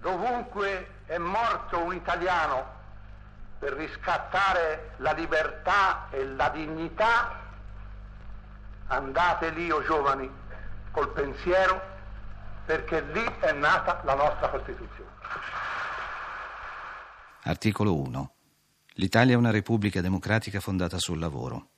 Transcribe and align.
Dovunque 0.00 1.02
è 1.06 1.18
morto 1.18 1.82
un 1.82 1.94
italiano 1.94 2.78
per 3.58 3.74
riscattare 3.74 4.94
la 4.98 5.12
libertà 5.12 6.08
e 6.10 6.24
la 6.24 6.48
dignità, 6.48 7.38
andate 8.86 9.50
lì, 9.50 9.70
o 9.70 9.76
oh 9.76 9.82
giovani, 9.82 10.30
col 10.90 11.12
pensiero, 11.12 11.80
perché 12.64 13.02
lì 13.12 13.24
è 13.40 13.52
nata 13.52 14.00
la 14.04 14.14
nostra 14.14 14.48
Costituzione. 14.48 15.10
Articolo 17.42 17.98
1. 17.98 18.32
L'Italia 18.94 19.34
è 19.34 19.36
una 19.36 19.50
repubblica 19.50 20.00
democratica 20.00 20.60
fondata 20.60 20.98
sul 20.98 21.18
lavoro. 21.18 21.68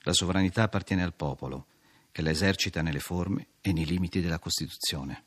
La 0.00 0.12
sovranità 0.12 0.64
appartiene 0.64 1.02
al 1.02 1.14
popolo, 1.14 1.66
che 2.10 2.20
la 2.20 2.30
esercita 2.30 2.82
nelle 2.82 3.00
forme 3.00 3.48
e 3.62 3.72
nei 3.72 3.86
limiti 3.86 4.20
della 4.20 4.38
Costituzione. 4.38 5.24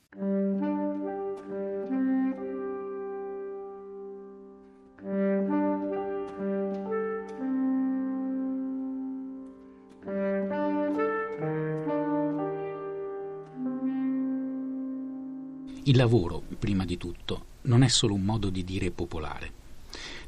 Il 15.87 15.97
lavoro, 15.97 16.41
prima 16.57 16.83
di 16.83 16.97
tutto, 16.97 17.45
non 17.63 17.83
è 17.83 17.89
solo 17.89 18.15
un 18.15 18.23
modo 18.23 18.49
di 18.49 18.63
dire 18.63 18.89
popolare. 18.89 19.51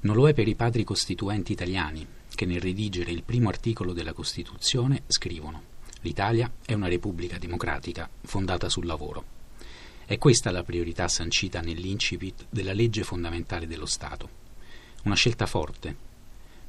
Non 0.02 0.16
lo 0.16 0.30
è 0.30 0.36
per 0.36 0.48
i 0.48 0.54
padri 0.54 0.84
costituenti 0.84 1.52
italiani, 1.52 2.06
che 2.36 2.46
nel 2.46 2.62
redigere 2.62 3.10
il 3.10 3.24
primo 3.24 3.50
articolo 3.50 3.92
della 3.92 4.14
Costituzione 4.14 5.02
scrivono 5.08 5.64
L'Italia 6.02 6.52
è 6.64 6.74
una 6.74 6.88
repubblica 6.88 7.40
democratica 7.40 8.08
fondata 8.22 8.70
sul 8.70 8.86
lavoro. 8.86 9.24
È 10.06 10.20
questa 10.20 10.52
la 10.52 10.62
priorità 10.62 11.08
sancita 11.08 11.60
nell'incipit 11.60 12.46
della 12.52 12.74
legge 12.74 13.04
fondamentale 13.04 13.66
dello 13.66 13.88
Stato. 13.88 14.30
Una 15.06 15.16
scelta 15.16 15.48
forte. 15.48 15.96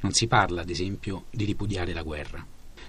Non 0.00 0.14
si 0.14 0.26
parla, 0.28 0.62
ad 0.62 0.70
esempio, 0.70 1.26
di 1.28 1.44
ripudiare 1.44 1.92
la 1.92 2.02
guerra, 2.02 2.42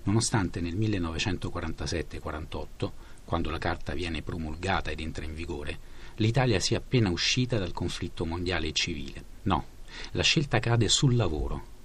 nonostante 0.03 0.61
nel 0.61 0.77
1947-48 0.77 2.91
quando 3.29 3.51
la 3.51 3.59
carta 3.59 3.93
viene 3.93 4.23
promulgata 4.23 4.89
ed 4.89 4.99
entra 4.99 5.23
in 5.23 5.35
vigore, 5.35 5.77
l'Italia 6.15 6.59
sia 6.59 6.79
appena 6.79 7.11
uscita 7.11 7.59
dal 7.59 7.73
conflitto 7.73 8.25
mondiale 8.25 8.71
civile. 8.71 9.23
No, 9.43 9.65
la 10.13 10.23
scelta 10.23 10.57
cade 10.57 10.89
sul 10.89 11.15
lavoro. 11.15 11.77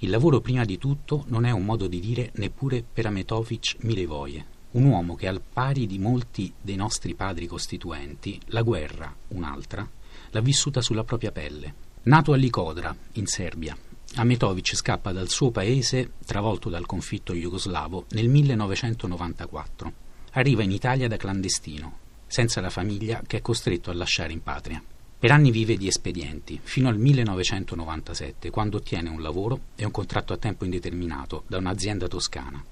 Il 0.00 0.10
lavoro 0.10 0.42
prima 0.42 0.66
di 0.66 0.76
tutto 0.76 1.24
non 1.28 1.46
è 1.46 1.52
un 1.52 1.64
modo 1.64 1.86
di 1.86 2.00
dire 2.00 2.32
neppure 2.34 2.82
per 2.82 3.06
Ametovic 3.06 3.76
Milevoje, 3.78 4.44
un 4.72 4.84
uomo 4.84 5.14
che 5.14 5.26
al 5.26 5.40
pari 5.40 5.86
di 5.86 5.98
molti 5.98 6.52
dei 6.60 6.76
nostri 6.76 7.14
padri 7.14 7.46
costituenti, 7.46 8.38
la 8.48 8.60
guerra, 8.60 9.10
un'altra, 9.28 9.88
l'ha 10.32 10.40
vissuta 10.42 10.82
sulla 10.82 11.04
propria 11.04 11.32
pelle. 11.32 11.74
Nato 12.02 12.34
a 12.34 12.36
Likodra, 12.36 12.94
in 13.12 13.24
Serbia, 13.24 13.74
Ametovic 14.16 14.76
scappa 14.76 15.12
dal 15.12 15.30
suo 15.30 15.50
paese, 15.50 16.12
travolto 16.26 16.68
dal 16.68 16.84
conflitto 16.84 17.32
jugoslavo, 17.32 18.04
nel 18.10 18.28
1994 18.28 20.08
arriva 20.32 20.62
in 20.62 20.70
Italia 20.70 21.08
da 21.08 21.16
clandestino, 21.16 21.98
senza 22.26 22.60
la 22.60 22.70
famiglia 22.70 23.22
che 23.26 23.38
è 23.38 23.40
costretto 23.42 23.90
a 23.90 23.94
lasciare 23.94 24.32
in 24.32 24.42
patria. 24.42 24.82
Per 25.18 25.30
anni 25.30 25.50
vive 25.50 25.76
di 25.76 25.86
espedienti, 25.86 26.58
fino 26.62 26.88
al 26.88 26.96
1997, 26.96 28.50
quando 28.50 28.78
ottiene 28.78 29.08
un 29.10 29.20
lavoro 29.20 29.60
e 29.74 29.84
un 29.84 29.90
contratto 29.90 30.32
a 30.32 30.38
tempo 30.38 30.64
indeterminato 30.64 31.42
da 31.46 31.58
un'azienda 31.58 32.08
toscana. 32.08 32.64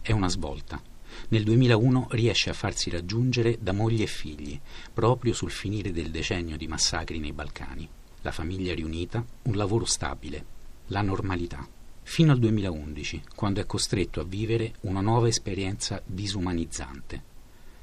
È 0.00 0.12
una 0.12 0.28
svolta. 0.28 0.80
Nel 1.28 1.42
2001 1.42 2.08
riesce 2.10 2.50
a 2.50 2.54
farsi 2.54 2.90
raggiungere 2.90 3.58
da 3.60 3.72
moglie 3.72 4.04
e 4.04 4.08
figli, 4.08 4.58
proprio 4.92 5.32
sul 5.32 5.50
finire 5.50 5.90
del 5.90 6.10
decennio 6.10 6.56
di 6.56 6.68
massacri 6.68 7.18
nei 7.18 7.32
Balcani. 7.32 7.88
La 8.20 8.30
famiglia 8.30 8.74
riunita, 8.74 9.24
un 9.42 9.56
lavoro 9.56 9.84
stabile, 9.84 10.44
la 10.86 11.02
normalità 11.02 11.66
fino 12.02 12.32
al 12.32 12.38
2011, 12.38 13.22
quando 13.34 13.60
è 13.60 13.66
costretto 13.66 14.20
a 14.20 14.24
vivere 14.24 14.74
una 14.80 15.00
nuova 15.00 15.28
esperienza 15.28 16.02
disumanizzante, 16.04 17.22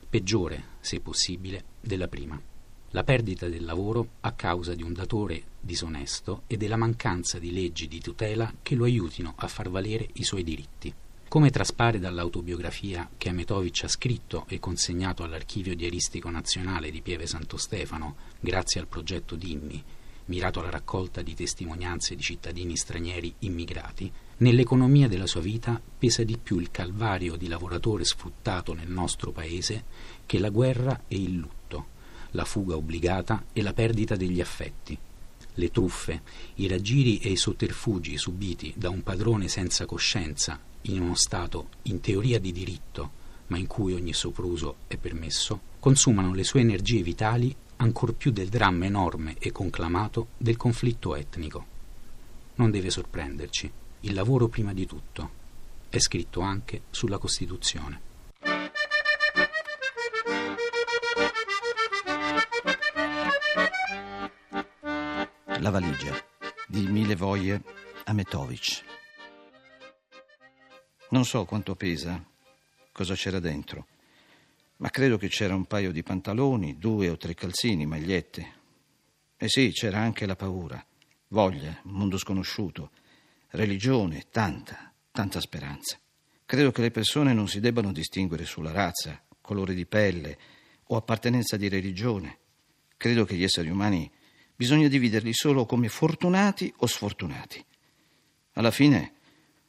peggiore, 0.10 0.64
se 0.80 1.00
possibile, 1.00 1.64
della 1.80 2.08
prima. 2.08 2.40
La 2.92 3.04
perdita 3.04 3.48
del 3.48 3.66
lavoro 3.66 4.08
a 4.22 4.32
causa 4.32 4.74
di 4.74 4.82
un 4.82 4.94
datore 4.94 5.44
disonesto 5.60 6.44
e 6.48 6.58
della 6.58 6.76
mancanza 6.76 7.38
di 7.38 7.52
leggi 7.52 7.88
di 7.88 8.00
tutela 8.00 8.52
che 8.64 8.76
lo 8.76 8.86
aiutino 8.86 9.34
a 9.38 9.48
far 9.48 9.70
valere 9.70 10.08
i 10.14 10.24
suoi 10.24 10.44
diritti. 10.44 10.94
Come 11.28 11.52
traspare 11.52 12.00
dall'autobiografia 12.00 13.08
che 13.16 13.30
Ametovic 13.30 13.84
ha 13.84 13.88
scritto 13.88 14.46
e 14.48 14.58
consegnato 14.58 15.22
all'Archivio 15.22 15.76
Diaristico 15.76 16.32
Nazionale 16.32 16.90
di 16.90 17.02
Pieve 17.02 17.28
Santo 17.28 17.58
Stefano, 17.58 18.16
grazie 18.40 18.82
al 18.82 18.88
progetto 18.88 19.36
Dimmi, 19.36 19.84
mirato 20.30 20.60
alla 20.60 20.70
raccolta 20.70 21.22
di 21.22 21.34
testimonianze 21.34 22.16
di 22.16 22.22
cittadini 22.22 22.78
stranieri 22.78 23.34
immigrati, 23.40 24.12
nell'economia 24.38 25.08
della 25.08 25.26
sua 25.26 25.42
vita 25.42 25.82
pesa 25.98 26.24
di 26.24 26.38
più 26.38 26.60
il 26.60 26.72
calvario 26.72 27.36
di 27.36 27.48
lavoratore 27.48 28.06
sfruttato 28.06 28.74
nel 28.74 28.90
nostro 28.90 29.32
paese 29.32 29.84
che 30.26 30.40
la 30.40 30.50
guerra 30.50 31.02
e 31.08 31.16
il 31.16 31.36
lutto, 31.36 31.88
la 32.32 32.46
fuga 32.46 32.76
obbligata 32.76 33.46
e 33.52 33.62
la 33.64 33.74
perdita 33.74 34.16
degli 34.16 34.40
affetti. 34.40 34.98
Le 35.56 35.72
truffe, 35.72 36.22
i 36.56 36.68
raggiri 36.68 37.18
e 37.18 37.32
i 37.32 37.36
sotterfugi 37.36 38.16
subiti 38.18 38.72
da 38.78 38.90
un 38.90 39.02
padrone 39.02 39.48
senza 39.48 39.86
coscienza 39.86 40.60
in 40.84 41.02
uno 41.02 41.16
Stato 41.16 41.70
in 41.84 42.00
teoria 42.00 42.40
di 42.40 42.52
diritto, 42.52 43.18
ma 43.48 43.58
in 43.58 43.66
cui 43.66 43.94
ogni 43.94 44.14
sopruso 44.14 44.78
è 44.86 44.96
permesso, 44.98 45.60
consumano 45.80 46.34
le 46.34 46.44
sue 46.44 46.62
energie 46.62 47.02
vitali 47.02 47.54
ancor 47.82 48.14
più 48.14 48.32
del 48.32 48.50
dramma 48.50 48.86
enorme 48.86 49.36
e 49.40 49.52
conclamato 49.52 50.30
del 50.38 50.58
conflitto 50.58 51.16
etnico. 51.16 51.78
Non 52.56 52.72
deve 52.72 52.90
sorprenderci, 52.90 53.72
il 54.02 54.14
lavoro 54.14 54.48
prima 54.48 54.74
di 54.74 54.86
tutto. 54.86 55.38
È 55.90 55.98
scritto 56.00 56.42
anche 56.42 56.84
sulla 56.90 57.18
Costituzione. 57.18 58.08
La 65.60 65.70
valigia 65.70 66.14
di 66.68 66.88
Mille 66.88 67.16
Voglie 67.16 67.62
Ametovic. 68.06 68.84
Non 71.10 71.26
so 71.26 71.46
quanto 71.46 71.76
pesa, 71.76 72.24
cosa 72.92 73.16
c'era 73.16 73.40
dentro 73.40 73.86
ma 74.80 74.90
credo 74.90 75.18
che 75.18 75.28
c'era 75.28 75.56
un 75.56 75.66
paio 75.66 75.92
di 75.92 76.04
pantaloni, 76.04 76.78
due 76.78 77.10
o 77.10 77.18
tre 77.18 77.34
calzini, 77.34 77.86
magliette. 77.86 78.58
E 79.38 79.48
sì, 79.50 79.72
c'era 79.72 80.00
anche 80.00 80.26
la 80.26 80.36
paura, 80.36 80.84
voglia, 81.30 81.78
mondo 81.84 82.18
sconosciuto, 82.18 82.92
religione, 83.50 84.26
tanta, 84.32 84.94
tanta 85.12 85.42
speranza. 85.42 86.00
Credo 86.46 86.72
che 86.72 86.82
le 86.82 86.92
persone 86.92 87.34
non 87.34 87.48
si 87.48 87.60
debbano 87.60 87.92
distinguere 87.92 88.46
sulla 88.46 88.72
razza, 88.72 89.22
colore 89.42 89.74
di 89.74 89.86
pelle 89.86 90.38
o 90.86 90.96
appartenenza 90.96 91.58
di 91.58 91.68
religione. 91.68 92.38
Credo 92.96 93.26
che 93.26 93.36
gli 93.36 93.44
esseri 93.44 93.70
umani 93.70 94.10
bisogna 94.56 94.88
dividerli 94.88 95.34
solo 95.34 95.66
come 95.66 95.90
fortunati 95.90 96.74
o 96.78 96.86
sfortunati. 96.86 97.64
Alla 98.54 98.72
fine, 98.72 99.14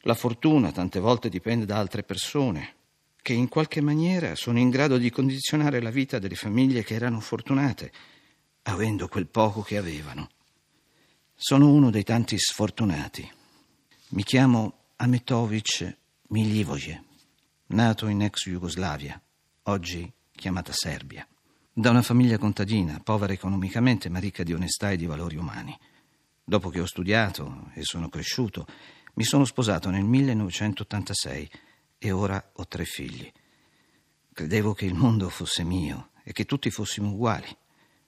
la 0.02 0.14
fortuna 0.14 0.72
tante 0.72 1.00
volte 1.00 1.28
dipende 1.28 1.64
da 1.64 1.78
altre 1.78 2.02
persone, 2.02 2.74
che 3.22 3.32
in 3.32 3.48
qualche 3.48 3.80
maniera 3.80 4.34
sono 4.34 4.58
in 4.58 4.70
grado 4.70 4.98
di 4.98 5.10
condizionare 5.10 5.80
la 5.80 5.90
vita 5.90 6.18
delle 6.18 6.34
famiglie 6.34 6.82
che 6.82 6.94
erano 6.94 7.20
fortunate, 7.20 7.92
avendo 8.62 9.08
quel 9.08 9.26
poco 9.26 9.62
che 9.62 9.76
avevano. 9.76 10.28
Sono 11.34 11.70
uno 11.70 11.90
dei 11.90 12.04
tanti 12.04 12.38
sfortunati. 12.38 13.30
Mi 14.10 14.22
chiamo 14.22 14.88
Ametovic 14.96 15.96
Milivoje, 16.28 17.04
nato 17.68 18.06
in 18.06 18.22
ex 18.22 18.48
Jugoslavia, 18.48 19.20
oggi 19.64 20.10
chiamata 20.32 20.72
Serbia, 20.72 21.26
da 21.72 21.90
una 21.90 22.02
famiglia 22.02 22.38
contadina, 22.38 23.00
povera 23.02 23.32
economicamente 23.32 24.08
ma 24.08 24.18
ricca 24.18 24.42
di 24.42 24.52
onestà 24.52 24.90
e 24.90 24.96
di 24.96 25.06
valori 25.06 25.36
umani. 25.36 25.76
Dopo 26.44 26.68
che 26.68 26.80
ho 26.80 26.86
studiato 26.86 27.70
e 27.74 27.82
sono 27.82 28.08
cresciuto, 28.08 28.66
mi 29.14 29.24
sono 29.24 29.44
sposato 29.44 29.90
nel 29.90 30.04
1986 30.04 31.50
e 32.02 32.10
ora 32.10 32.52
ho 32.54 32.66
tre 32.66 32.86
figli. 32.86 33.30
Credevo 34.32 34.72
che 34.72 34.86
il 34.86 34.94
mondo 34.94 35.28
fosse 35.28 35.64
mio 35.64 36.12
e 36.24 36.32
che 36.32 36.46
tutti 36.46 36.70
fossimo 36.70 37.10
uguali, 37.10 37.54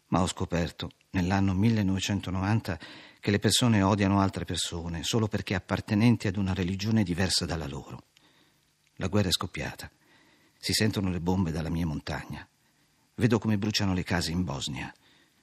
ma 0.09 0.23
ho 0.23 0.27
scoperto 0.27 0.93
nell'anno 1.11 1.53
1990 1.53 2.79
che 3.21 3.31
le 3.31 3.39
persone 3.39 3.83
odiano 3.83 4.21
altre 4.21 4.47
persone 4.47 5.03
solo 5.03 5.29
perché 5.29 5.55
appartenenti 5.55 6.27
ad 6.27 6.37
una 6.37 6.55
religione 6.55 7.03
diversa 7.03 7.45
dalla 7.45 7.67
loro. 7.67 8.05
La 8.97 9.09
guerra 9.09 9.29
è 9.29 9.33
scoppiata. 9.33 9.91
Si 10.57 10.73
sentono 10.73 11.11
le 11.11 11.21
bombe 11.21 11.51
dalla 11.51 11.69
mia 11.69 11.87
montagna. 11.87 12.49
Vedo 13.17 13.39
come 13.39 13.59
bruciano 13.59 13.93
le 13.93 14.05
case 14.05 14.31
in 14.31 14.43
Bosnia. 14.43 14.91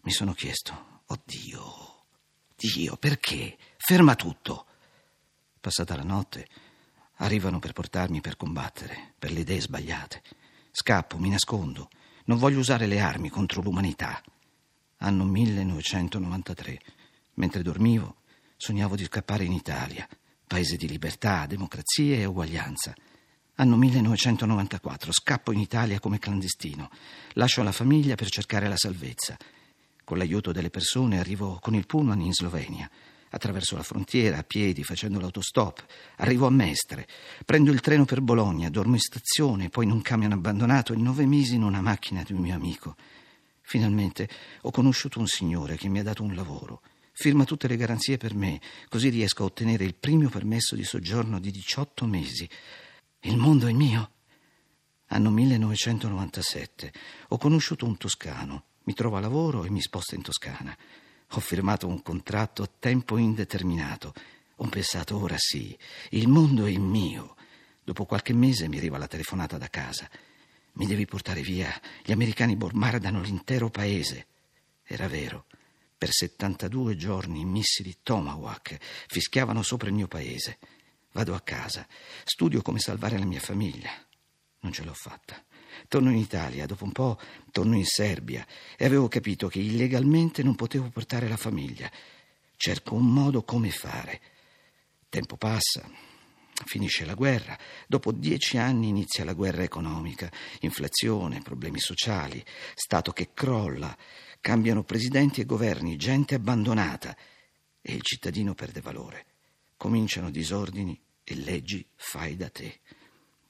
Mi 0.01 0.11
sono 0.11 0.33
chiesto, 0.33 1.01
oddio, 1.05 2.03
Dio, 2.55 2.97
perché? 2.97 3.57
Ferma 3.77 4.15
tutto. 4.15 4.65
Passata 5.61 5.95
la 5.95 6.03
notte, 6.03 6.47
Arrivano 7.21 7.59
per 7.59 7.73
portarmi 7.73 8.21
per 8.21 8.37
combattere, 8.37 9.13
per 9.19 9.31
le 9.31 9.41
idee 9.41 9.59
sbagliate. 9.59 10.21
Scappo, 10.71 11.17
mi 11.17 11.29
nascondo. 11.29 11.89
Non 12.25 12.37
voglio 12.37 12.59
usare 12.59 12.85
le 12.85 12.99
armi 12.99 13.29
contro 13.29 13.61
l'umanità. 13.61 14.21
Anno 14.99 15.25
1993. 15.25 16.79
Mentre 17.35 17.61
dormivo, 17.61 18.17
sognavo 18.55 18.95
di 18.95 19.03
scappare 19.03 19.43
in 19.43 19.51
Italia, 19.51 20.07
paese 20.47 20.77
di 20.77 20.87
libertà, 20.87 21.45
democrazia 21.45 22.15
e 22.15 22.25
uguaglianza. 22.25 22.93
Anno 23.55 23.75
1994. 23.75 25.11
Scappo 25.11 25.51
in 25.51 25.59
Italia 25.59 25.99
come 25.99 26.19
clandestino. 26.19 26.89
Lascio 27.33 27.63
la 27.63 27.73
famiglia 27.73 28.15
per 28.15 28.29
cercare 28.29 28.69
la 28.69 28.77
salvezza. 28.77 29.37
Con 30.05 30.17
l'aiuto 30.17 30.53
delle 30.53 30.69
persone 30.69 31.19
arrivo 31.19 31.59
con 31.59 31.75
il 31.75 31.85
pullman 31.85 32.21
in 32.21 32.33
Slovenia. 32.33 32.89
Attraverso 33.31 33.75
la 33.75 33.83
frontiera, 33.83 34.37
a 34.37 34.43
piedi, 34.43 34.83
facendo 34.83 35.19
l'autostop. 35.19 35.85
Arrivo 36.17 36.47
a 36.47 36.49
Mestre. 36.49 37.07
Prendo 37.45 37.71
il 37.71 37.81
treno 37.81 38.05
per 38.05 38.21
Bologna, 38.21 38.69
dormo 38.69 38.95
in 38.95 38.99
stazione, 38.99 39.69
poi 39.69 39.85
in 39.85 39.91
un 39.91 40.01
camion 40.01 40.31
abbandonato 40.31 40.93
e 40.93 40.97
nove 40.97 41.25
mesi 41.25 41.55
in 41.55 41.63
una 41.63 41.81
macchina 41.81 42.23
di 42.23 42.33
un 42.33 42.39
mio 42.39 42.55
amico. 42.55 42.95
Finalmente 43.61 44.27
ho 44.61 44.71
conosciuto 44.71 45.19
un 45.19 45.27
signore 45.27 45.75
che 45.75 45.89
mi 45.89 45.99
ha 45.99 46.03
dato 46.03 46.23
un 46.23 46.33
lavoro. 46.33 46.81
Firma 47.13 47.43
tutte 47.43 47.67
le 47.67 47.75
garanzie 47.75 48.17
per 48.17 48.33
me, 48.33 48.59
così 48.87 49.09
riesco 49.09 49.43
a 49.43 49.45
ottenere 49.45 49.83
il 49.83 49.93
primo 49.93 50.29
permesso 50.29 50.75
di 50.75 50.83
soggiorno 50.83 51.39
di 51.39 51.51
18 51.51 52.05
mesi. 52.05 52.49
Il 53.21 53.37
mondo 53.37 53.67
è 53.67 53.73
mio. 53.73 54.11
Anno 55.07 55.29
1997. 55.29 56.93
Ho 57.27 57.37
conosciuto 57.37 57.85
un 57.85 57.97
toscano. 57.97 58.63
Mi 58.83 58.93
trova 58.93 59.19
lavoro 59.19 59.65
e 59.65 59.69
mi 59.69 59.81
sposta 59.81 60.15
in 60.15 60.23
Toscana. 60.23 60.75
Ho 61.33 61.39
firmato 61.39 61.87
un 61.87 62.01
contratto 62.01 62.63
a 62.63 62.69
tempo 62.79 63.17
indeterminato. 63.17 64.13
Ho 64.57 64.67
pensato, 64.67 65.17
ora 65.17 65.37
sì, 65.37 65.77
il 66.11 66.27
mondo 66.27 66.65
è 66.65 66.75
mio. 66.77 67.35
Dopo 67.83 68.05
qualche 68.05 68.33
mese 68.33 68.67
mi 68.67 68.77
arriva 68.77 68.97
la 68.97 69.07
telefonata 69.07 69.57
da 69.57 69.69
casa. 69.69 70.09
Mi 70.73 70.85
devi 70.87 71.05
portare 71.05 71.41
via. 71.41 71.71
Gli 72.03 72.11
americani 72.11 72.55
bombardano 72.55 73.21
l'intero 73.21 73.69
paese. 73.69 74.27
Era 74.83 75.07
vero. 75.07 75.45
Per 75.97 76.09
72 76.09 76.95
giorni 76.95 77.41
i 77.41 77.45
missili 77.45 77.97
Tomahawk 78.01 78.77
fischiavano 79.07 79.61
sopra 79.61 79.89
il 79.89 79.95
mio 79.95 80.07
paese. 80.07 80.57
Vado 81.11 81.35
a 81.35 81.41
casa, 81.41 81.87
studio 82.23 82.61
come 82.61 82.79
salvare 82.79 83.17
la 83.17 83.25
mia 83.25 83.39
famiglia. 83.39 83.91
Non 84.61 84.71
ce 84.71 84.83
l'ho 84.83 84.93
fatta. 84.93 85.43
Torno 85.87 86.09
in 86.09 86.17
Italia, 86.17 86.65
dopo 86.65 86.83
un 86.83 86.91
po' 86.91 87.19
torno 87.51 87.75
in 87.75 87.85
Serbia 87.85 88.45
e 88.77 88.85
avevo 88.85 89.07
capito 89.07 89.47
che 89.47 89.59
illegalmente 89.59 90.43
non 90.43 90.55
potevo 90.55 90.89
portare 90.89 91.27
la 91.27 91.37
famiglia. 91.37 91.89
Cerco 92.55 92.95
un 92.95 93.11
modo 93.11 93.43
come 93.43 93.71
fare. 93.71 94.21
Tempo 95.09 95.37
passa, 95.37 95.89
finisce 96.65 97.05
la 97.05 97.13
guerra, 97.13 97.57
dopo 97.87 98.11
dieci 98.11 98.57
anni 98.57 98.89
inizia 98.89 99.23
la 99.23 99.33
guerra 99.33 99.63
economica, 99.63 100.31
inflazione, 100.61 101.41
problemi 101.41 101.79
sociali, 101.79 102.43
Stato 102.75 103.11
che 103.11 103.29
crolla, 103.33 103.95
cambiano 104.41 104.83
presidenti 104.83 105.41
e 105.41 105.45
governi, 105.45 105.95
gente 105.95 106.35
abbandonata 106.35 107.15
e 107.81 107.93
il 107.93 108.01
cittadino 108.01 108.53
perde 108.53 108.81
valore. 108.81 109.25
Cominciano 109.77 110.29
disordini 110.29 110.99
e 111.23 111.35
leggi 111.35 111.85
fai 111.95 112.35
da 112.35 112.49
te. 112.49 112.79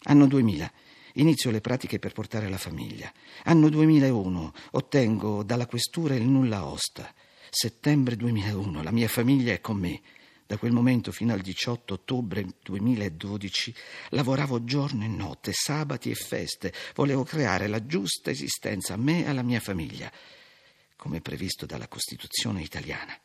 Anno 0.04 0.28
2000 0.28 0.72
Inizio 1.14 1.52
le 1.52 1.62
pratiche 1.62 2.00
per 2.00 2.14
portare 2.14 2.50
la 2.50 2.58
famiglia. 2.58 3.12
Anno 3.44 3.70
2001 3.70 4.54
ottengo 4.72 5.44
dalla 5.44 5.66
questura 5.66 6.16
il 6.16 6.24
nulla 6.24 6.66
osta. 6.66 7.14
Settembre 7.50 8.16
2001 8.16 8.84
la 8.84 8.92
mia 8.92 9.08
famiglia 9.08 9.54
è 9.54 9.62
con 9.62 9.78
me. 9.78 10.02
Da 10.46 10.58
quel 10.58 10.72
momento 10.72 11.12
fino 11.12 11.34
al 11.34 11.42
18 11.42 11.94
ottobre 11.94 12.46
2012 12.64 13.74
lavoravo 14.10 14.64
giorno 14.64 15.04
e 15.04 15.08
notte, 15.08 15.52
sabati 15.54 16.10
e 16.10 16.16
feste. 16.16 16.74
Volevo 16.96 17.24
creare 17.24 17.68
la 17.68 17.86
giusta 17.86 18.32
esistenza 18.32 18.94
a 18.94 18.98
me 18.98 19.24
e 19.24 19.30
alla 19.30 19.44
mia 19.44 19.60
famiglia, 19.60 20.12
come 20.96 21.22
previsto 21.22 21.66
dalla 21.68 21.88
Costituzione 21.88 22.64
italiana. 22.64 23.16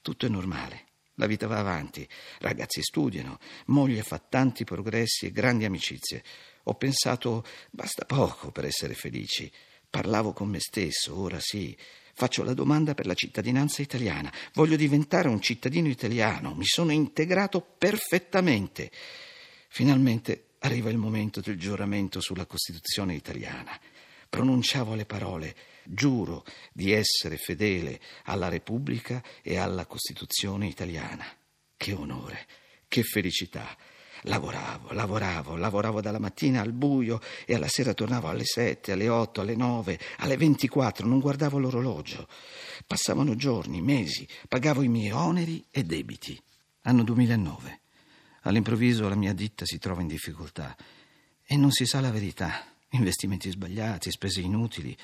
Tutto 0.00 0.24
è 0.24 0.28
normale. 0.30 0.93
La 1.16 1.26
vita 1.26 1.46
va 1.46 1.58
avanti, 1.58 2.06
ragazzi 2.40 2.82
studiano, 2.82 3.38
moglie 3.66 4.02
fa 4.02 4.18
tanti 4.18 4.64
progressi 4.64 5.26
e 5.26 5.30
grandi 5.30 5.64
amicizie. 5.64 6.24
Ho 6.64 6.74
pensato, 6.74 7.44
basta 7.70 8.04
poco 8.04 8.50
per 8.50 8.64
essere 8.64 8.94
felici. 8.94 9.50
Parlavo 9.88 10.32
con 10.32 10.48
me 10.48 10.58
stesso, 10.58 11.16
ora 11.16 11.38
sì. 11.38 11.76
Faccio 12.16 12.42
la 12.42 12.54
domanda 12.54 12.94
per 12.94 13.06
la 13.06 13.14
cittadinanza 13.14 13.82
italiana. 13.82 14.32
Voglio 14.54 14.76
diventare 14.76 15.28
un 15.28 15.40
cittadino 15.40 15.88
italiano. 15.88 16.54
Mi 16.54 16.64
sono 16.64 16.92
integrato 16.92 17.60
perfettamente. 17.60 18.90
Finalmente 19.68 20.54
arriva 20.60 20.90
il 20.90 20.96
momento 20.96 21.40
del 21.40 21.58
giuramento 21.58 22.20
sulla 22.20 22.46
Costituzione 22.46 23.14
italiana. 23.14 23.78
Pronunciavo 24.34 24.96
le 24.96 25.04
parole 25.04 25.54
giuro 25.84 26.44
di 26.72 26.90
essere 26.90 27.36
fedele 27.36 28.00
alla 28.24 28.48
Repubblica 28.48 29.22
e 29.42 29.58
alla 29.58 29.86
Costituzione 29.86 30.66
italiana. 30.66 31.24
Che 31.76 31.92
onore, 31.92 32.44
che 32.88 33.04
felicità. 33.04 33.76
Lavoravo, 34.22 34.92
lavoravo, 34.92 35.54
lavoravo 35.54 36.00
dalla 36.00 36.18
mattina 36.18 36.62
al 36.62 36.72
buio 36.72 37.20
e 37.46 37.54
alla 37.54 37.68
sera 37.68 37.94
tornavo 37.94 38.26
alle 38.26 38.44
sette, 38.44 38.90
alle 38.90 39.08
otto, 39.08 39.40
alle 39.40 39.54
nove, 39.54 40.00
alle 40.16 40.36
ventiquattro, 40.36 41.06
non 41.06 41.20
guardavo 41.20 41.60
l'orologio. 41.60 42.26
Passavano 42.88 43.36
giorni, 43.36 43.82
mesi, 43.82 44.26
pagavo 44.48 44.82
i 44.82 44.88
miei 44.88 45.12
oneri 45.12 45.64
e 45.70 45.84
debiti. 45.84 46.36
Anno 46.82 47.04
2009. 47.04 47.80
All'improvviso 48.40 49.08
la 49.08 49.14
mia 49.14 49.32
ditta 49.32 49.64
si 49.64 49.78
trova 49.78 50.00
in 50.00 50.08
difficoltà 50.08 50.76
e 51.46 51.56
non 51.56 51.70
si 51.70 51.86
sa 51.86 52.00
la 52.00 52.10
verità. 52.10 52.73
Investimenti 52.94 53.50
sbagliati, 53.50 54.12
spese 54.12 54.40
inutili, 54.40 54.96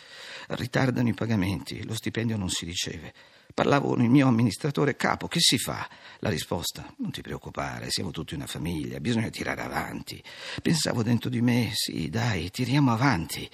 ritardano 0.51 1.09
i 1.09 1.15
pagamenti, 1.15 1.85
lo 1.85 1.95
stipendio 1.95 2.37
non 2.37 2.49
si 2.49 2.65
riceve. 2.65 3.13
Parlavo 3.53 3.89
con 3.89 4.03
il 4.03 4.11
mio 4.11 4.29
amministratore 4.29 4.95
capo, 4.95 5.27
che 5.27 5.41
si 5.41 5.59
fa? 5.59 5.89
La 6.21 6.29
risposta, 6.29 6.95
non 6.99 7.11
ti 7.11 7.21
preoccupare, 7.21 7.91
siamo 7.91 8.13
tutti 8.13 8.35
una 8.35 8.47
famiglia, 8.47 9.01
bisogna 9.01 9.29
tirare 9.29 9.63
avanti. 9.63 10.23
Pensavo 10.63 11.03
dentro 11.03 11.29
di 11.29 11.41
me, 11.41 11.73
sì, 11.75 12.09
dai, 12.09 12.51
tiriamo 12.51 12.93
avanti. 12.93 13.51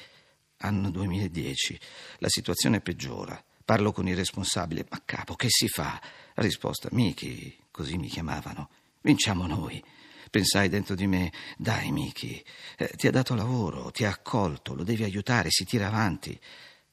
Anno 0.59 0.91
2010, 0.91 1.81
la 2.19 2.29
situazione 2.29 2.81
peggiora. 2.81 3.43
Parlo 3.65 3.91
con 3.91 4.07
il 4.07 4.17
responsabile, 4.17 4.87
ma 4.91 5.01
capo, 5.03 5.35
che 5.35 5.49
si 5.49 5.67
fa? 5.67 5.99
La 6.35 6.43
risposta, 6.43 6.91
Miki, 6.93 7.57
così 7.71 7.97
mi 7.97 8.09
chiamavano, 8.09 8.69
vinciamo 9.01 9.47
noi. 9.47 9.83
Pensai 10.31 10.69
dentro 10.69 10.95
di 10.95 11.07
me, 11.07 11.33
dai 11.57 11.91
Miki, 11.93 12.43
eh, 12.79 12.89
ti 12.97 13.07
ha 13.07 13.11
dato 13.11 13.35
lavoro, 13.35 13.91
ti 13.91 14.05
ha 14.05 14.11
accolto, 14.11 14.75
lo 14.75 14.83
devi 14.83 15.05
aiutare, 15.05 15.51
si 15.51 15.65
tira 15.65 15.87
avanti. 15.87 16.39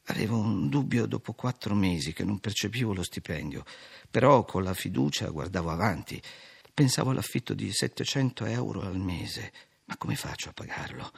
Avevo 0.07 0.37
un 0.37 0.67
dubbio 0.67 1.05
dopo 1.05 1.33
quattro 1.33 1.73
mesi 1.75 2.11
che 2.11 2.25
non 2.25 2.39
percepivo 2.39 2.93
lo 2.93 3.03
stipendio, 3.03 3.63
però 4.11 4.43
con 4.43 4.63
la 4.63 4.73
fiducia 4.73 5.29
guardavo 5.29 5.69
avanti. 5.69 6.21
Pensavo 6.73 7.11
all'affitto 7.11 7.53
di 7.53 7.71
700 7.71 8.45
euro 8.45 8.81
al 8.81 8.97
mese. 8.97 9.53
Ma 9.85 9.95
come 9.97 10.15
faccio 10.15 10.49
a 10.49 10.53
pagarlo? 10.53 11.11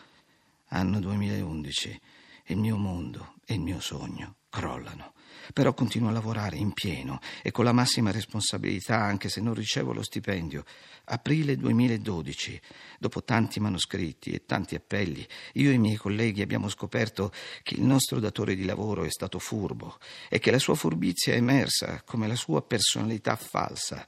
Anno 0.70 1.00
2011. 1.00 2.02
Il 2.48 2.58
mio 2.58 2.78
mondo 2.78 3.36
e 3.46 3.56
il 3.56 3.62
mio 3.62 3.80
sogno 3.80 4.36
crollano. 4.50 5.15
Però 5.54 5.74
continuo 5.74 6.10
a 6.10 6.12
lavorare 6.12 6.58
in 6.58 6.74
pieno 6.74 7.20
e 7.42 7.52
con 7.52 7.66
la 7.66 7.72
massima 7.72 8.12
responsabilità 8.12 9.02
anche 9.02 9.30
se 9.30 9.42
non 9.42 9.54
ricevo 9.54 9.94
lo 9.94 10.04
stipendio. 10.04 10.64
Aprile 11.06 11.56
2012, 11.56 12.60
dopo 13.00 13.24
tanti 13.24 13.60
manoscritti 13.60 14.32
e 14.32 14.46
tanti 14.46 14.76
appelli, 14.76 15.26
io 15.54 15.70
e 15.70 15.74
i 15.74 15.78
miei 15.78 15.98
colleghi 15.98 16.42
abbiamo 16.42 16.68
scoperto 16.68 17.32
che 17.62 17.76
il 17.76 17.84
nostro 17.84 18.20
datore 18.20 18.56
di 18.56 18.66
lavoro 18.66 19.04
è 19.04 19.10
stato 19.10 19.38
furbo 19.40 19.98
e 20.30 20.40
che 20.40 20.52
la 20.52 20.60
sua 20.60 20.76
furbizia 20.76 21.34
è 21.34 21.38
emersa 21.38 22.02
come 22.04 22.28
la 22.28 22.36
sua 22.36 22.64
personalità 22.64 23.36
falsa. 23.36 24.06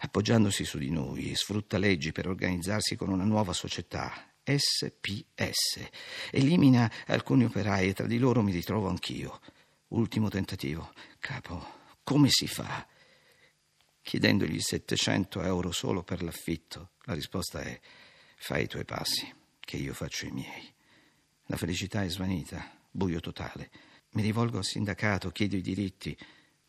Appoggiandosi 0.00 0.64
su 0.64 0.78
di 0.78 0.90
noi, 0.90 1.32
sfrutta 1.34 1.76
leggi 1.76 2.12
per 2.12 2.28
organizzarsi 2.28 2.94
con 2.94 3.08
una 3.08 3.24
nuova 3.24 3.52
società, 3.52 4.12
SPS. 4.44 5.88
Elimina 6.30 6.90
alcuni 7.06 7.44
operai 7.44 7.88
e 7.88 7.94
tra 7.94 8.06
di 8.06 8.18
loro 8.18 8.42
mi 8.42 8.52
ritrovo 8.52 8.88
anch'io. 8.88 9.40
Ultimo 9.88 10.28
tentativo. 10.28 10.92
Capo, 11.18 11.66
come 12.02 12.28
si 12.28 12.46
fa? 12.46 12.86
Chiedendogli 14.02 14.60
700 14.60 15.42
euro 15.42 15.72
solo 15.72 16.02
per 16.02 16.22
l'affitto, 16.22 16.90
la 17.04 17.14
risposta 17.14 17.60
è 17.60 17.80
fai 18.36 18.64
i 18.64 18.66
tuoi 18.66 18.84
passi, 18.84 19.32
che 19.60 19.76
io 19.78 19.94
faccio 19.94 20.26
i 20.26 20.30
miei. 20.30 20.74
La 21.46 21.56
felicità 21.56 22.02
è 22.02 22.08
svanita, 22.10 22.70
buio 22.90 23.20
totale. 23.20 23.70
Mi 24.10 24.20
rivolgo 24.20 24.58
al 24.58 24.64
sindacato, 24.64 25.30
chiedo 25.30 25.56
i 25.56 25.62
diritti. 25.62 26.16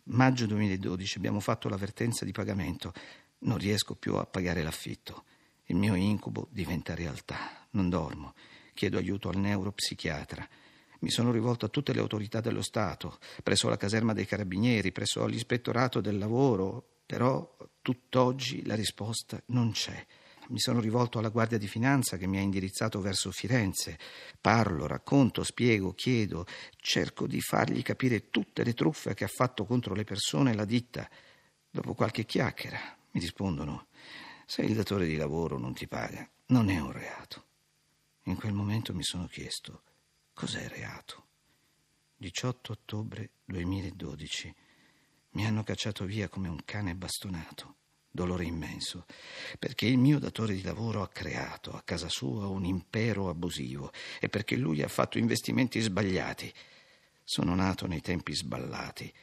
Maggio 0.04 0.46
2012 0.46 1.18
abbiamo 1.18 1.42
fatto 1.42 1.68
l'avvertenza 1.68 2.24
di 2.24 2.32
pagamento. 2.32 2.94
Non 3.40 3.58
riesco 3.58 3.96
più 3.96 4.16
a 4.16 4.26
pagare 4.26 4.64
l'affitto. 4.64 5.26
Il 5.66 5.76
mio 5.76 5.96
incubo 5.96 6.48
diventa 6.52 6.96
realtà. 6.96 7.68
Non 7.72 7.90
dormo. 7.90 8.34
Chiedo 8.74 8.98
aiuto 8.98 9.28
al 9.28 9.38
neuropsichiatra. 9.38 10.48
Mi 11.00 11.10
sono 11.10 11.32
rivolto 11.32 11.66
a 11.66 11.70
tutte 11.70 11.94
le 11.94 12.00
autorità 12.00 12.42
dello 12.42 12.62
Stato, 12.62 13.20
presso 13.42 13.70
la 13.70 13.78
caserma 13.78 14.14
dei 14.14 14.26
carabinieri, 14.26 14.92
presso 14.92 15.26
l'ispettorato 15.26 16.02
del 16.02 16.18
lavoro, 16.18 16.84
però 17.06 17.56
tutt'oggi 17.82 18.66
la 18.66 18.76
risposta 18.76 19.42
non 19.48 19.72
c'è. 19.72 20.06
mi 20.50 20.60
sono 20.60 20.80
rivolto 20.80 21.20
alla 21.20 21.30
Guardia 21.30 21.58
di 21.58 21.68
Finanza 21.68 22.18
che 22.18 22.28
mi 22.28 22.38
ha 22.38 22.42
indirizzato 22.42 23.02
verso 23.02 23.32
Firenze. 23.32 23.98
Parlo, 24.40 24.88
racconto, 24.88 25.44
spiego, 25.44 25.94
chiedo, 25.94 26.46
cerco 26.78 27.28
di 27.28 27.40
fargli 27.42 27.82
capire 27.82 28.30
tutte 28.30 28.64
le 28.64 28.74
truffe 28.74 29.14
che 29.14 29.24
ha 29.26 29.30
fatto 29.30 29.66
contro 29.66 29.94
le 29.94 30.04
persone 30.04 30.54
la 30.54 30.66
ditta. 30.66 31.10
Dopo 31.70 31.94
qualche 31.94 32.26
chiacchiera 32.26 32.80
mi 33.12 33.20
rispondono: 33.20 33.88
Se 34.46 34.62
il 34.62 34.76
datore 34.76 35.06
di 35.06 35.16
lavoro 35.16 35.58
non 35.58 35.74
ti 35.74 35.88
paga, 35.88 36.28
non 36.48 36.70
è 36.70 36.80
un 36.80 36.92
reato. 36.92 37.46
In 38.24 38.36
quel 38.36 38.54
momento 38.54 38.94
mi 38.94 39.04
sono 39.04 39.28
chiesto: 39.28 39.84
cos'è 40.40 40.70
reato? 40.70 41.26
18 42.16 42.72
ottobre 42.72 43.32
2012. 43.44 44.56
Mi 45.32 45.46
hanno 45.46 45.64
cacciato 45.64 46.06
via 46.06 46.30
come 46.30 46.48
un 46.48 46.64
cane 46.64 46.96
bastonato 46.96 47.76
dolore 48.10 48.46
immenso, 48.46 49.06
perché 49.60 49.86
il 49.86 49.98
mio 49.98 50.18
datore 50.18 50.54
di 50.54 50.62
lavoro 50.62 51.02
ha 51.02 51.10
creato 51.10 51.72
a 51.72 51.82
casa 51.82 52.08
sua 52.08 52.48
un 52.48 52.64
impero 52.64 53.28
abusivo 53.28 53.92
e 54.22 54.30
perché 54.30 54.56
lui 54.56 54.82
ha 54.82 54.88
fatto 54.88 55.18
investimenti 55.18 55.82
sbagliati. 55.82 56.50
Sono 57.22 57.54
nato 57.54 57.86
nei 57.86 58.00
tempi 58.00 58.34
sballati, 58.34 59.14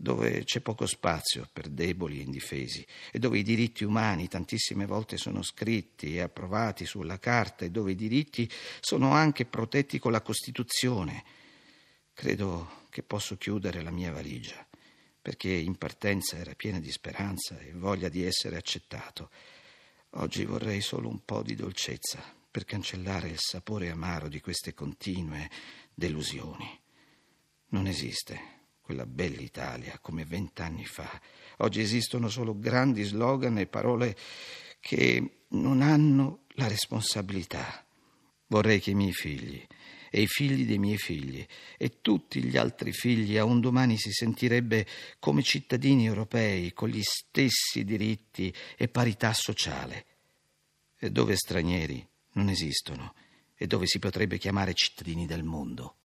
dove 0.00 0.44
c'è 0.44 0.60
poco 0.60 0.86
spazio 0.86 1.48
per 1.52 1.68
deboli 1.68 2.20
e 2.20 2.22
indifesi 2.22 2.86
e 3.10 3.18
dove 3.18 3.40
i 3.40 3.42
diritti 3.42 3.82
umani 3.82 4.28
tantissime 4.28 4.86
volte 4.86 5.16
sono 5.16 5.42
scritti 5.42 6.14
e 6.14 6.20
approvati 6.20 6.86
sulla 6.86 7.18
carta 7.18 7.64
e 7.64 7.70
dove 7.70 7.90
i 7.90 7.96
diritti 7.96 8.48
sono 8.78 9.10
anche 9.10 9.44
protetti 9.44 9.98
con 9.98 10.12
la 10.12 10.20
Costituzione. 10.20 11.24
Credo 12.14 12.86
che 12.90 13.02
posso 13.02 13.36
chiudere 13.36 13.82
la 13.82 13.90
mia 13.90 14.12
valigia 14.12 14.64
perché 15.20 15.50
in 15.50 15.76
partenza 15.76 16.36
era 16.36 16.54
piena 16.54 16.78
di 16.78 16.92
speranza 16.92 17.58
e 17.58 17.72
voglia 17.72 18.08
di 18.08 18.22
essere 18.22 18.56
accettato. 18.56 19.30
Oggi 20.10 20.44
vorrei 20.44 20.80
solo 20.80 21.08
un 21.08 21.24
po' 21.24 21.42
di 21.42 21.56
dolcezza 21.56 22.22
per 22.48 22.64
cancellare 22.64 23.28
il 23.28 23.38
sapore 23.38 23.90
amaro 23.90 24.28
di 24.28 24.40
queste 24.40 24.74
continue 24.74 25.50
delusioni. 25.92 26.80
Non 27.70 27.88
esiste 27.88 28.57
quella 28.88 29.04
bella 29.04 29.42
Italia 29.42 29.98
come 30.00 30.24
vent'anni 30.24 30.86
fa. 30.86 31.20
Oggi 31.58 31.82
esistono 31.82 32.30
solo 32.30 32.58
grandi 32.58 33.02
slogan 33.02 33.58
e 33.58 33.66
parole 33.66 34.16
che 34.80 35.42
non 35.48 35.82
hanno 35.82 36.44
la 36.54 36.68
responsabilità. 36.68 37.84
Vorrei 38.46 38.80
che 38.80 38.92
i 38.92 38.94
miei 38.94 39.12
figli 39.12 39.62
e 40.10 40.22
i 40.22 40.26
figli 40.26 40.64
dei 40.64 40.78
miei 40.78 40.96
figli 40.96 41.46
e 41.76 42.00
tutti 42.00 42.42
gli 42.42 42.56
altri 42.56 42.92
figli 42.92 43.36
a 43.36 43.44
un 43.44 43.60
domani 43.60 43.98
si 43.98 44.10
sentirebbe 44.10 44.86
come 45.18 45.42
cittadini 45.42 46.06
europei 46.06 46.72
con 46.72 46.88
gli 46.88 47.02
stessi 47.02 47.84
diritti 47.84 48.50
e 48.74 48.88
parità 48.88 49.34
sociale, 49.34 50.06
e 50.98 51.10
dove 51.10 51.36
stranieri 51.36 52.08
non 52.32 52.48
esistono 52.48 53.12
e 53.54 53.66
dove 53.66 53.86
si 53.86 53.98
potrebbe 53.98 54.38
chiamare 54.38 54.72
cittadini 54.72 55.26
del 55.26 55.42
mondo. 55.42 55.96